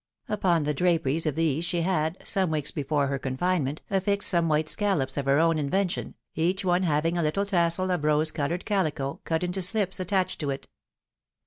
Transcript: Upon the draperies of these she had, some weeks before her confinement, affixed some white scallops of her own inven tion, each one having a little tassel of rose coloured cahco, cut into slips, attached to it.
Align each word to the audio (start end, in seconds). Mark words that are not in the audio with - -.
Upon 0.27 0.63
the 0.63 0.73
draperies 0.73 1.27
of 1.27 1.35
these 1.35 1.63
she 1.63 1.81
had, 1.81 2.17
some 2.27 2.49
weeks 2.49 2.71
before 2.71 3.05
her 3.05 3.19
confinement, 3.19 3.83
affixed 3.91 4.27
some 4.31 4.49
white 4.49 4.67
scallops 4.67 5.15
of 5.15 5.27
her 5.27 5.37
own 5.37 5.57
inven 5.57 5.91
tion, 5.91 6.15
each 6.33 6.65
one 6.65 6.81
having 6.81 7.19
a 7.19 7.21
little 7.21 7.45
tassel 7.45 7.91
of 7.91 8.03
rose 8.03 8.31
coloured 8.31 8.65
cahco, 8.65 9.19
cut 9.25 9.43
into 9.43 9.61
slips, 9.61 9.99
attached 9.99 10.39
to 10.39 10.49
it. 10.49 10.67